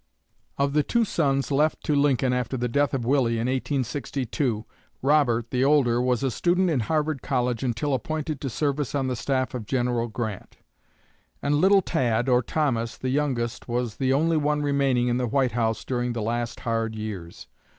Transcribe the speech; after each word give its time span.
Of 0.57 0.73
the 0.73 0.81
two 0.81 1.05
sons 1.05 1.51
left 1.51 1.83
to 1.83 1.93
Lincoln 1.93 2.33
after 2.33 2.57
the 2.57 2.67
death 2.67 2.95
of 2.95 3.05
Willie 3.05 3.33
in 3.33 3.45
1862, 3.45 4.65
Robert, 5.03 5.51
the 5.51 5.63
older, 5.63 6.01
was 6.01 6.23
a 6.23 6.31
student 6.31 6.71
in 6.71 6.79
Harvard 6.79 7.21
College 7.21 7.61
until 7.61 7.93
appointed 7.93 8.41
to 8.41 8.49
service 8.49 8.95
on 8.95 9.05
the 9.05 9.15
staff 9.15 9.53
of 9.53 9.67
General 9.67 10.07
Grant; 10.07 10.57
and 11.43 11.53
"Little 11.61 11.83
Tad," 11.83 12.27
or 12.27 12.41
Thomas, 12.41 12.97
the 12.97 13.09
youngest, 13.09 13.67
was 13.67 13.97
the 13.97 14.11
only 14.11 14.37
one 14.37 14.63
remaining 14.63 15.07
in 15.07 15.17
the 15.17 15.27
White 15.27 15.51
House 15.51 15.85
during 15.85 16.13
the 16.13 16.23
last 16.23 16.61
hard 16.61 16.95
years. 16.95 17.45